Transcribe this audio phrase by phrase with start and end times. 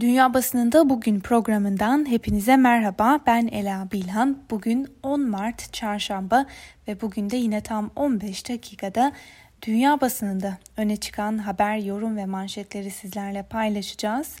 [0.00, 3.20] Dünya Basınında Bugün programından hepinize merhaba.
[3.26, 4.38] Ben Ela Bilhan.
[4.50, 6.46] Bugün 10 Mart Çarşamba
[6.88, 9.12] ve bugün de yine tam 15 dakikada
[9.62, 14.36] dünya basınında öne çıkan haber, yorum ve manşetleri sizlerle paylaşacağız.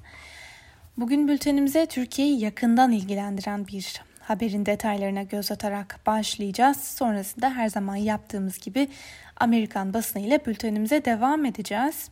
[0.96, 6.76] Bugün bültenimize Türkiye'yi yakından ilgilendiren bir haberin detaylarına göz atarak başlayacağız.
[6.76, 8.88] Sonrasında her zaman yaptığımız gibi
[9.36, 12.08] Amerikan basını ile bültenimize devam edeceğiz.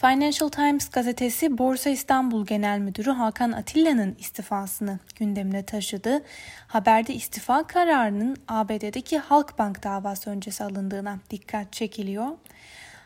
[0.00, 6.24] Financial Times gazetesi Borsa İstanbul Genel Müdürü Hakan Atilla'nın istifasını gündemine taşıdı.
[6.66, 12.28] Haberde istifa kararının ABD'deki Halkbank davası öncesi alındığına dikkat çekiliyor.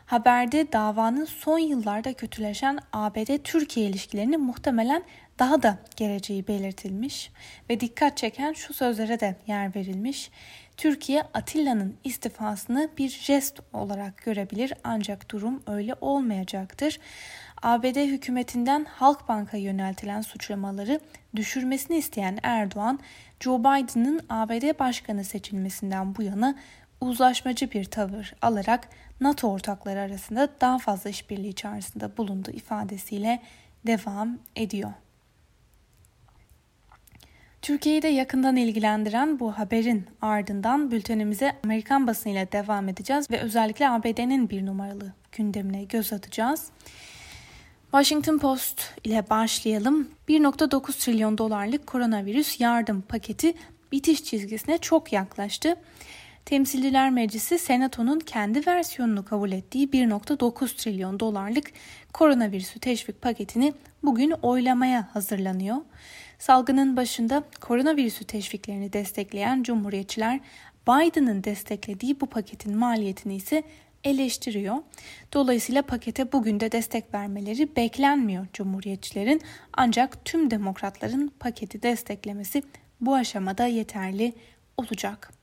[0.05, 5.03] Haberde davanın son yıllarda kötüleşen ABD-Türkiye ilişkilerini muhtemelen
[5.39, 7.31] daha da geleceği belirtilmiş
[7.69, 10.31] ve dikkat çeken şu sözlere de yer verilmiş.
[10.77, 16.99] Türkiye Atilla'nın istifasını bir jest olarak görebilir ancak durum öyle olmayacaktır.
[17.61, 20.99] ABD hükümetinden Halkbank'a yöneltilen suçlamaları
[21.35, 22.99] düşürmesini isteyen Erdoğan,
[23.39, 26.55] Joe Biden'ın ABD başkanı seçilmesinden bu yana
[27.03, 28.89] uzlaşmacı bir tavır alarak
[29.21, 33.41] NATO ortakları arasında daha fazla işbirliği içerisinde bulunduğu ifadesiyle
[33.87, 34.93] devam ediyor.
[37.61, 44.49] Türkiye'yi de yakından ilgilendiren bu haberin ardından bültenimize Amerikan basınıyla devam edeceğiz ve özellikle ABD'nin
[44.49, 46.67] bir numaralı gündemine göz atacağız.
[47.91, 50.09] Washington Post ile başlayalım.
[50.29, 53.53] 1.9 trilyon dolarlık koronavirüs yardım paketi
[53.91, 55.75] bitiş çizgisine çok yaklaştı.
[56.45, 61.71] Temsilciler Meclisi Senato'nun kendi versiyonunu kabul ettiği 1.9 trilyon dolarlık
[62.13, 65.77] koronavirüsü teşvik paketini bugün oylamaya hazırlanıyor.
[66.39, 70.39] Salgının başında koronavirüsü teşviklerini destekleyen Cumhuriyetçiler
[70.87, 73.63] Biden'ın desteklediği bu paketin maliyetini ise
[74.03, 74.77] eleştiriyor.
[75.33, 79.41] Dolayısıyla pakete bugün de destek vermeleri beklenmiyor Cumhuriyetçilerin
[79.73, 82.63] ancak tüm demokratların paketi desteklemesi
[83.01, 84.33] bu aşamada yeterli
[84.77, 85.42] olacak.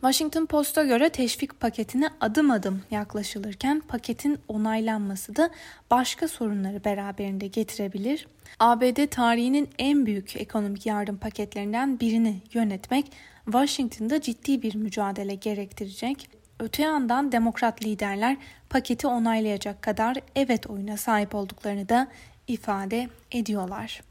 [0.00, 5.50] Washington Post'a göre teşvik paketine adım adım yaklaşılırken paketin onaylanması da
[5.90, 8.26] başka sorunları beraberinde getirebilir.
[8.58, 13.12] ABD tarihinin en büyük ekonomik yardım paketlerinden birini yönetmek
[13.44, 16.30] Washington'da ciddi bir mücadele gerektirecek.
[16.60, 18.36] Öte yandan demokrat liderler
[18.70, 22.08] paketi onaylayacak kadar evet oyuna sahip olduklarını da
[22.48, 24.09] ifade ediyorlar.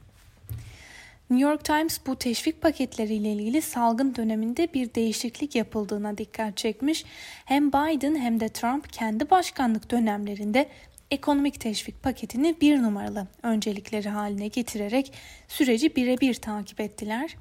[1.30, 7.06] New York Times bu teşvik paketleriyle ilgili salgın döneminde bir değişiklik yapıldığına dikkat çekmiş.
[7.46, 10.70] Hem Biden hem de Trump kendi başkanlık dönemlerinde
[11.12, 15.14] ekonomik teşvik paketini bir numaralı öncelikleri haline getirerek
[15.48, 17.36] süreci birebir takip ettiler.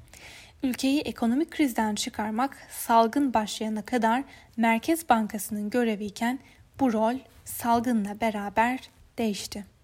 [0.63, 4.23] Ülkeyi ekonomik krizden çıkarmak salgın başlayana kadar
[4.57, 6.39] Merkez Bankası'nın göreviyken
[6.79, 8.79] bu rol salgınla beraber
[9.17, 9.78] değişti.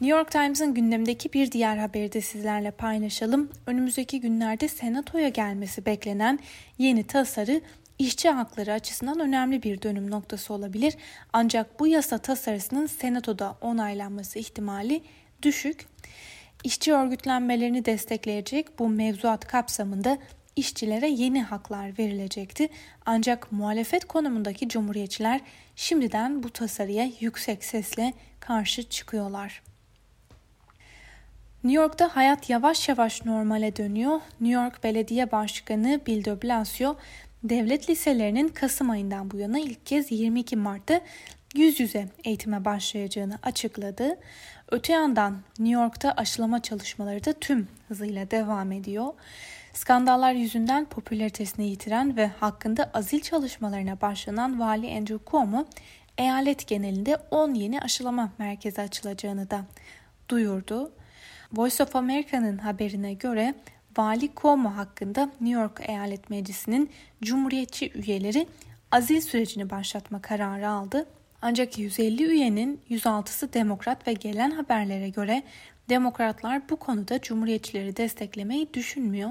[0.00, 3.50] New York Times'ın gündemdeki bir diğer haberi de sizlerle paylaşalım.
[3.66, 6.38] Önümüzdeki günlerde Senato'ya gelmesi beklenen
[6.78, 7.60] yeni tasarı
[7.98, 10.94] işçi hakları açısından önemli bir dönüm noktası olabilir.
[11.32, 15.02] Ancak bu yasa tasarısının Senato'da onaylanması ihtimali
[15.42, 15.86] düşük.
[16.64, 20.18] İşçi örgütlenmelerini destekleyecek bu mevzuat kapsamında
[20.56, 22.68] işçilere yeni haklar verilecekti.
[23.06, 25.40] Ancak muhalefet konumundaki cumhuriyetçiler
[25.76, 29.62] şimdiden bu tasarıya yüksek sesle karşı çıkıyorlar.
[31.64, 34.20] New York'ta hayat yavaş yavaş normale dönüyor.
[34.40, 36.96] New York Belediye Başkanı Bill de Blasio,
[37.44, 41.00] devlet liselerinin Kasım ayından bu yana ilk kez 22 Mart'ta
[41.54, 44.18] yüz yüze eğitime başlayacağını açıkladı.
[44.70, 49.14] Öte yandan New York'ta aşılama çalışmaları da tüm hızıyla devam ediyor.
[49.72, 55.66] Skandallar yüzünden popülaritesini yitiren ve hakkında azil çalışmalarına başlanan Vali Andrew Cuomo,
[56.18, 59.64] eyalet genelinde 10 yeni aşılama merkezi açılacağını da
[60.28, 60.92] duyurdu.
[61.52, 63.54] Voice of America'nın haberine göre
[63.98, 66.90] Vali Cuomo hakkında New York Eyalet Meclisi'nin
[67.22, 68.46] Cumhuriyetçi üyeleri
[68.92, 71.06] azil sürecini başlatma kararı aldı.
[71.42, 75.42] Ancak 150 üyenin 106'sı demokrat ve gelen haberlere göre
[75.88, 79.30] demokratlar bu konuda cumhuriyetçileri desteklemeyi düşünmüyor.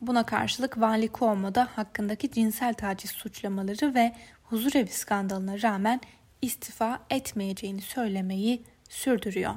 [0.00, 6.00] Buna karşılık Vali Cuomo da hakkındaki cinsel taciz suçlamaları ve huzurevi skandalına rağmen
[6.42, 9.54] istifa etmeyeceğini söylemeyi sürdürüyor.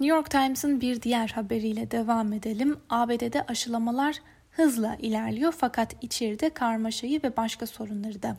[0.00, 2.78] New York Times'ın bir diğer haberiyle devam edelim.
[2.90, 4.16] ABD'de aşılamalar
[4.50, 8.36] hızla ilerliyor fakat içeride karmaşayı ve başka sorunları da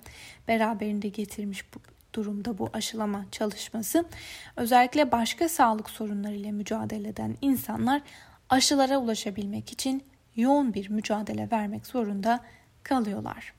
[0.48, 1.80] beraberinde getirmiş bu
[2.14, 4.06] durumda bu aşılama çalışması.
[4.56, 8.02] Özellikle başka sağlık sorunlarıyla mücadele eden insanlar
[8.50, 10.04] aşılara ulaşabilmek için
[10.36, 12.40] yoğun bir mücadele vermek zorunda
[12.84, 13.54] kalıyorlar.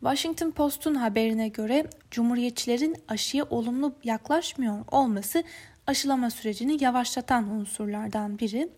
[0.00, 5.44] Washington Post'un haberine göre Cumhuriyetçilerin aşıya olumlu yaklaşmıyor olması
[5.88, 8.68] aşılama sürecini yavaşlatan unsurlardan biri.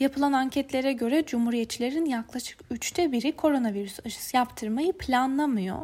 [0.00, 5.78] Yapılan anketlere göre Cumhuriyetçilerin yaklaşık üçte biri koronavirüs aşısı yaptırmayı planlamıyor.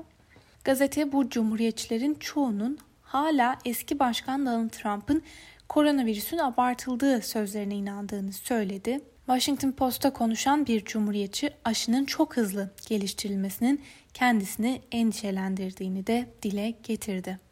[0.65, 5.23] Gazete bu Cumhuriyetçilerin çoğunun hala eski başkan Donald Trump'ın
[5.69, 9.01] koronavirüsün abartıldığı sözlerine inandığını söyledi.
[9.27, 13.81] Washington Post'a konuşan bir cumhuriyetçi aşının çok hızlı geliştirilmesinin
[14.15, 17.48] kendisini endişelendirdiğini de dile getirdi.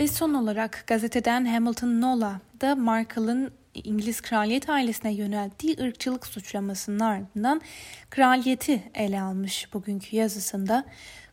[0.00, 7.60] Ve son olarak gazeteden Hamilton Nola da Markle'ın İngiliz kraliyet ailesine yönelttiği ırkçılık suçlamasının ardından
[8.10, 10.84] kraliyeti ele almış bugünkü yazısında.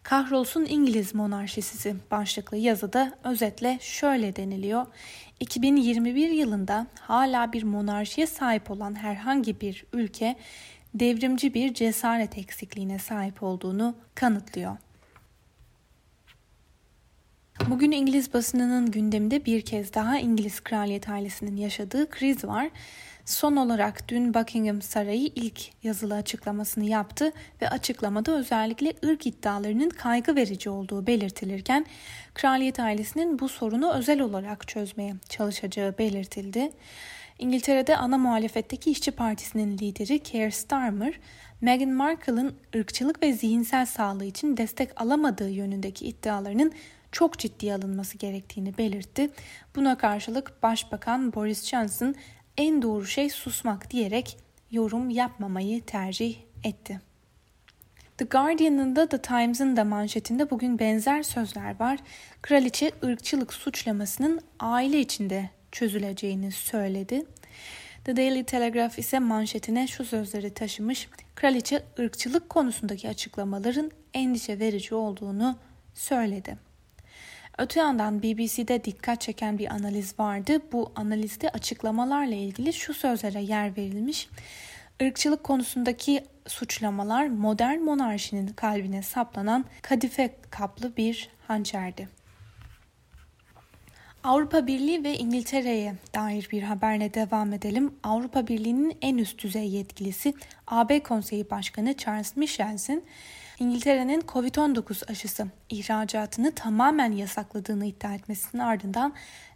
[0.04, 4.86] Kahrolsun İngiliz monarşisi başlıklı yazıda özetle şöyle deniliyor.
[5.40, 10.36] 2021 yılında hala bir monarşiye sahip olan herhangi bir ülke
[10.94, 14.78] devrimci bir cesaret eksikliğine sahip olduğunu kanıtlıyor.
[17.66, 22.70] Bugün İngiliz basınının gündeminde bir kez daha İngiliz kraliyet ailesinin yaşadığı kriz var.
[23.26, 27.32] Son olarak dün Buckingham Sarayı ilk yazılı açıklamasını yaptı
[27.62, 31.86] ve açıklamada özellikle ırk iddialarının kaygı verici olduğu belirtilirken
[32.34, 36.72] kraliyet ailesinin bu sorunu özel olarak çözmeye çalışacağı belirtildi.
[37.40, 41.20] İngiltere'de ana muhalefetteki İşçi Partisi'nin lideri Keir Starmer,
[41.62, 46.72] Meghan Markle'ın ırkçılık ve zihinsel sağlığı için destek alamadığı yönündeki iddialarının
[47.12, 49.30] çok ciddiye alınması gerektiğini belirtti.
[49.76, 52.16] Buna karşılık Başbakan Boris Johnson
[52.58, 54.38] en doğru şey susmak diyerek
[54.72, 57.02] yorum yapmamayı tercih etti.
[58.18, 62.00] The Guardian'ın da The Times'ın da manşetinde bugün benzer sözler var.
[62.42, 67.26] Kraliçe ırkçılık suçlamasının aile içinde çözüleceğini söyledi.
[68.06, 71.10] The Daily Telegraph ise manşetine şu sözleri taşımış.
[71.36, 75.58] Kraliçe ırkçılık konusundaki açıklamaların endişe verici olduğunu
[75.94, 76.67] söyledi.
[77.58, 80.62] Öte yandan BBC'de dikkat çeken bir analiz vardı.
[80.72, 84.30] Bu analizde açıklamalarla ilgili şu sözlere yer verilmiş.
[85.00, 92.10] Irkçılık konusundaki suçlamalar modern monarşinin kalbine saplanan kadife kaplı bir hançerdi.
[94.24, 97.96] Avrupa Birliği ve İngiltere'ye dair bir haberle devam edelim.
[98.04, 100.34] Avrupa Birliği'nin en üst düzey yetkilisi
[100.68, 103.04] AB Konseyi Başkanı Charles Michel'sin
[103.60, 109.14] İngiltere'nin Covid-19 aşısı ihracatını tamamen yasakladığını iddia etmesinin ardından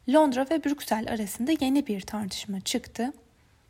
[0.09, 3.13] Londra ve Brüksel arasında yeni bir tartışma çıktı.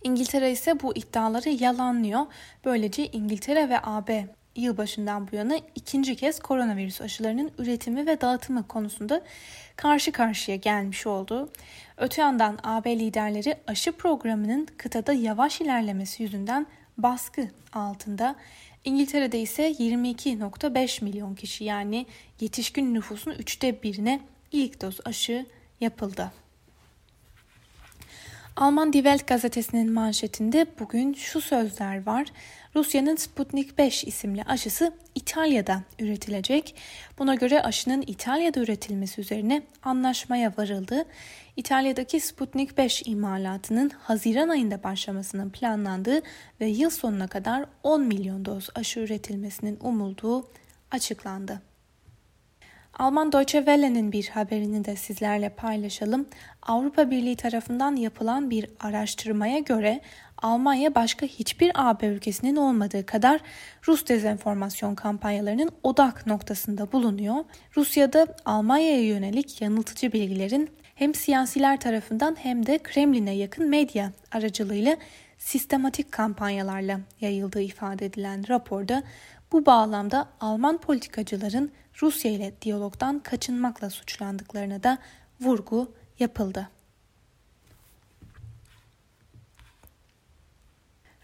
[0.04, 2.26] İngiltere ise bu iddiaları yalanlıyor.
[2.66, 9.22] Böylece İngiltere ve AB yılbaşından bu yana ikinci kez koronavirüs aşılarının üretimi ve dağıtımı konusunda
[9.76, 11.50] karşı karşıya gelmiş oldu.
[11.98, 16.68] Öte yandan AB liderleri aşı programının kıtada yavaş ilerlemesi yüzünden
[16.98, 18.36] baskı altında
[18.86, 22.06] İngiltere'de ise 22.5 milyon kişi yani
[22.40, 25.46] yetişkin nüfusun üçte birine ilk doz aşı
[25.82, 26.32] yapıldı.
[28.56, 32.28] Alman Die Welt gazetesinin manşetinde bugün şu sözler var.
[32.76, 36.76] Rusya'nın Sputnik 5 isimli aşısı İtalya'da üretilecek.
[37.20, 41.06] Buna göre aşının İtalya'da üretilmesi üzerine anlaşmaya varıldı.
[41.58, 46.22] İtalya'daki Sputnik 5 imalatının Haziran ayında başlamasının planlandığı
[46.62, 50.48] ve yıl sonuna kadar 10 milyon doz aşı üretilmesinin umulduğu
[50.92, 51.71] açıklandı.
[53.02, 56.26] Alman Deutsche Welle'nin bir haberini de sizlerle paylaşalım.
[56.62, 60.02] Avrupa Birliği tarafından yapılan bir araştırmaya göre
[60.38, 63.42] Almanya başka hiçbir AB ülkesinin olmadığı kadar
[63.88, 67.36] Rus dezenformasyon kampanyalarının odak noktasında bulunuyor.
[67.78, 74.98] Rusya'da Almanya'ya yönelik yanıltıcı bilgilerin hem siyasiler tarafından hem de Kremlin'e yakın medya aracılığıyla
[75.42, 79.04] sistematik kampanyalarla yayıldığı ifade edilen raporda
[79.52, 81.72] bu bağlamda Alman politikacıların
[82.02, 84.98] Rusya ile diyalogdan kaçınmakla suçlandıklarına da
[85.42, 86.70] vurgu yapıldı.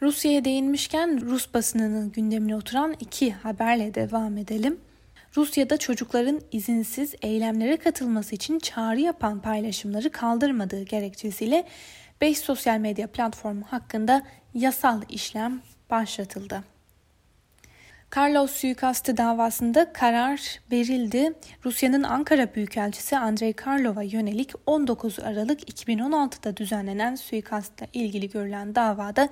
[0.02, 4.80] Rusya'ya değinmişken Rus basınının gündemine oturan iki haberle devam edelim.
[5.38, 11.66] Rusya'da çocukların izinsiz eylemlere katılması için çağrı yapan paylaşımları kaldırmadığı gerekçesiyle
[12.22, 14.22] 5 sosyal medya platformu hakkında
[14.54, 16.64] yasal işlem başlatıldı.
[18.18, 21.34] Carlos suikastı davasında karar verildi.
[21.66, 29.30] Rusya'nın Ankara Büyükelçisi Andrei Karlov'a yönelik 19 Aralık 2016'da düzenlenen suikastla ilgili görülen davada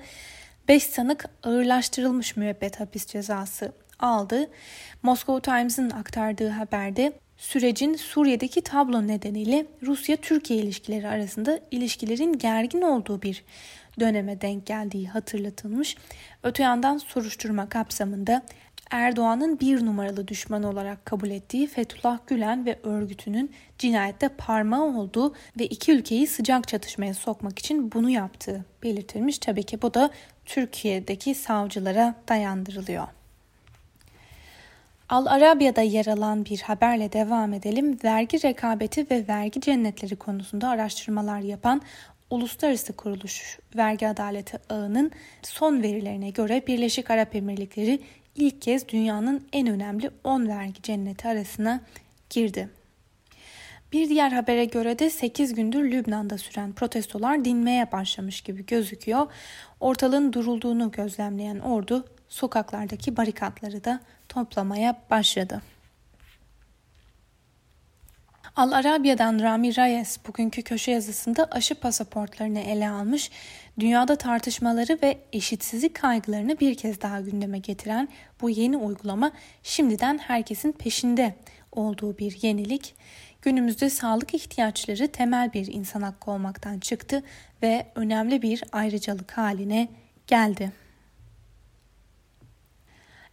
[0.68, 4.50] 5 sanık ağırlaştırılmış müebbet hapis cezası aldı.
[5.02, 13.44] Moscow Times'ın aktardığı haberde sürecin Suriye'deki tablo nedeniyle Rusya-Türkiye ilişkileri arasında ilişkilerin gergin olduğu bir
[14.00, 15.96] döneme denk geldiği hatırlatılmış.
[16.42, 18.42] Öte yandan soruşturma kapsamında
[18.90, 25.66] Erdoğan'ın bir numaralı düşmanı olarak kabul ettiği Fethullah Gülen ve örgütünün cinayette parmağı olduğu ve
[25.66, 29.38] iki ülkeyi sıcak çatışmaya sokmak için bunu yaptığı belirtilmiş.
[29.38, 30.10] Tabii ki bu da
[30.44, 33.06] Türkiye'deki savcılara dayandırılıyor.
[35.08, 37.98] Al Arabya'da yer alan bir haberle devam edelim.
[38.04, 41.82] Vergi rekabeti ve vergi cennetleri konusunda araştırmalar yapan
[42.30, 45.10] Uluslararası Kuruluş Vergi Adaleti Ağı'nın
[45.42, 48.00] son verilerine göre Birleşik Arap Emirlikleri
[48.34, 51.80] ilk kez dünyanın en önemli 10 vergi cenneti arasına
[52.30, 52.68] girdi.
[53.92, 59.26] Bir diğer habere göre de 8 gündür Lübnan'da süren protestolar dinmeye başlamış gibi gözüküyor.
[59.80, 65.62] Ortalığın durulduğunu gözlemleyen ordu sokaklardaki barikatları da toplamaya başladı.
[68.56, 73.30] Al Arabya'dan Rami Reyes bugünkü köşe yazısında aşı pasaportlarını ele almış,
[73.78, 78.08] dünyada tartışmaları ve eşitsizlik kaygılarını bir kez daha gündeme getiren
[78.40, 81.34] bu yeni uygulama şimdiden herkesin peşinde
[81.72, 82.94] olduğu bir yenilik.
[83.42, 87.22] Günümüzde sağlık ihtiyaçları temel bir insan hakkı olmaktan çıktı
[87.62, 89.88] ve önemli bir ayrıcalık haline
[90.26, 90.85] geldi.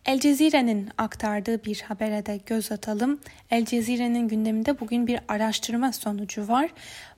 [0.05, 3.19] El Cezire'nin aktardığı bir habere de göz atalım.
[3.51, 6.69] El Cezire'nin gündeminde bugün bir araştırma sonucu var.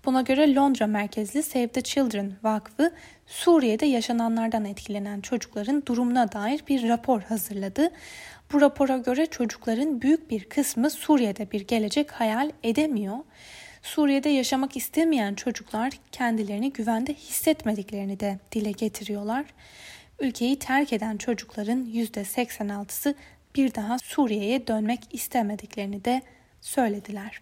[0.05, 2.91] Buna göre Londra merkezli Save the Children Vakfı
[3.27, 7.89] Suriye'de yaşananlardan etkilenen çocukların durumuna dair bir rapor hazırladı.
[8.53, 13.17] Bu rapora göre çocukların büyük bir kısmı Suriye'de bir gelecek hayal edemiyor.
[13.81, 19.45] Suriye'de yaşamak istemeyen çocuklar kendilerini güvende hissetmediklerini de dile getiriyorlar.
[20.19, 23.15] Ülkeyi terk eden çocukların %86'sı
[23.55, 26.22] bir daha Suriye'ye dönmek istemediklerini de
[26.62, 27.41] söylediler.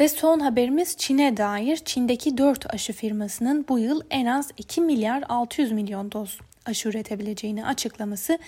[0.00, 1.76] Ve son haberimiz Çin'e dair.
[1.76, 7.66] Çin'deki 4 aşı firmasının bu yıl en az 2 milyar 600 milyon doz aşı üretebileceğini
[7.66, 8.38] açıklaması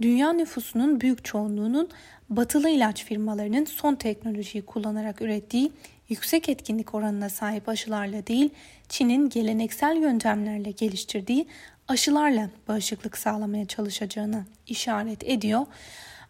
[0.00, 1.88] dünya nüfusunun büyük çoğunluğunun
[2.30, 5.72] batılı ilaç firmalarının son teknolojiyi kullanarak ürettiği
[6.08, 8.50] yüksek etkinlik oranına sahip aşılarla değil,
[8.88, 11.46] Çin'in geleneksel yöntemlerle geliştirdiği
[11.88, 15.66] aşılarla bağışıklık sağlamaya çalışacağını işaret ediyor.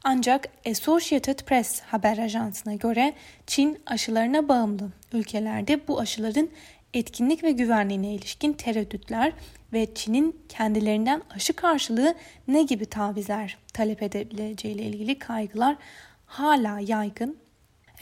[0.04, 3.14] Ancak Associated Press haber ajansına göre
[3.46, 6.48] Çin aşılarına bağımlı ülkelerde bu aşıların
[6.94, 9.32] etkinlik ve güvenliğine ilişkin tereddütler
[9.72, 12.14] ve Çin'in kendilerinden aşı karşılığı
[12.48, 15.76] ne gibi tavizler talep edebileceğiyle ilgili kaygılar
[16.26, 17.38] hala yaygın.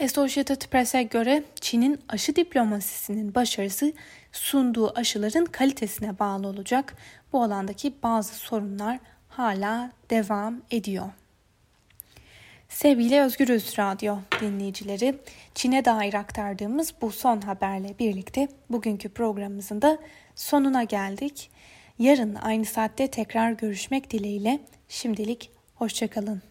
[0.03, 3.93] Associated Press'e göre Çin'in aşı diplomasisinin başarısı
[4.31, 6.95] sunduğu aşıların kalitesine bağlı olacak.
[7.33, 8.99] Bu alandaki bazı sorunlar
[9.29, 11.09] hala devam ediyor.
[12.69, 15.15] Sevgili Özgürüz Radyo dinleyicileri,
[15.55, 19.97] Çin'e dair aktardığımız bu son haberle birlikte bugünkü programımızın da
[20.35, 21.49] sonuna geldik.
[21.99, 26.41] Yarın aynı saatte tekrar görüşmek dileğiyle şimdilik hoşçakalın.